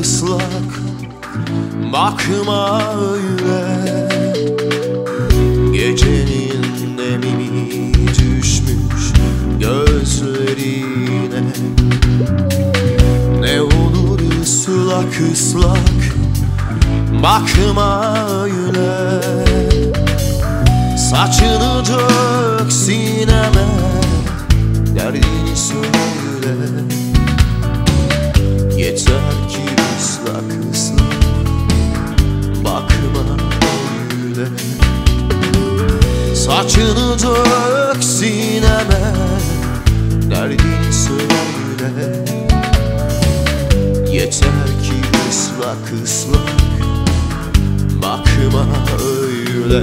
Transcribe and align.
Islak 0.00 0.80
Bakma 1.92 2.82
öyle. 2.94 3.60
Gecenin 5.72 6.96
nemini 6.96 7.94
düşmüş 8.08 9.12
gözlerine. 9.60 11.42
Ne 13.40 13.60
olur 13.60 14.20
ıslak 14.42 15.20
ıslak. 15.32 16.16
Bakma 17.22 18.16
öyle. 18.42 19.20
Saçını 21.10 21.82
dök 21.86 22.72
sineme. 22.72 23.66
Derdini 24.96 25.56
söyle 25.56 27.05
Saçını 36.46 37.18
dök 37.18 38.04
sineme 38.04 39.14
Derdini 40.30 40.92
söyle. 40.92 42.24
Yeter 44.12 44.66
ki 44.82 44.94
ıslak 45.30 46.02
ıslak 46.04 46.56
Bakma 48.02 48.66
öyle. 49.04 49.82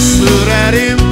Sürerim 0.00 1.05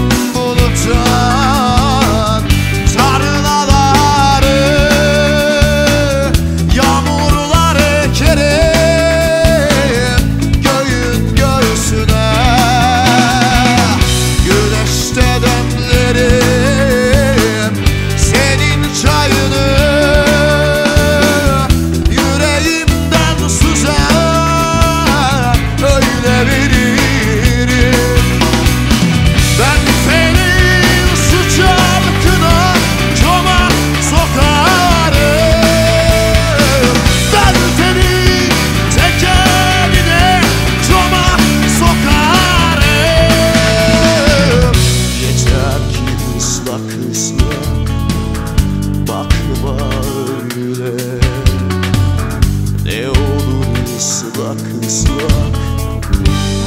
bakışla 54.39 55.55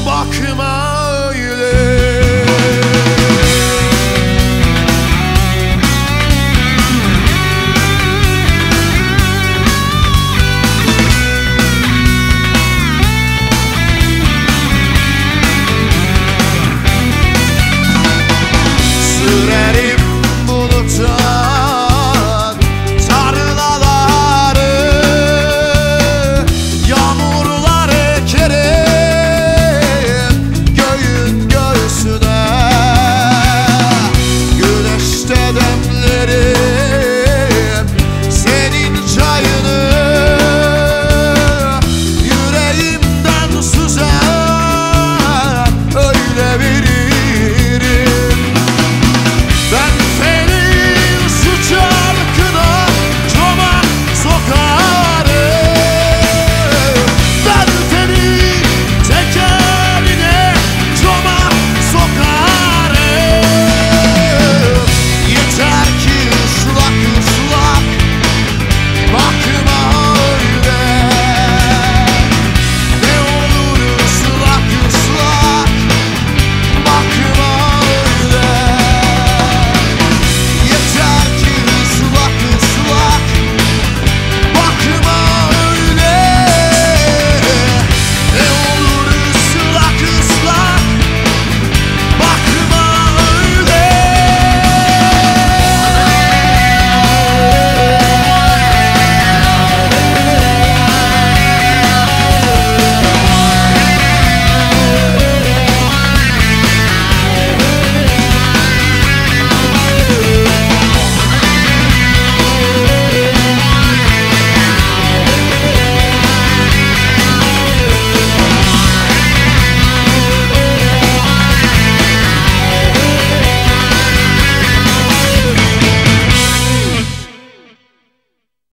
Bakma. 0.05 0.86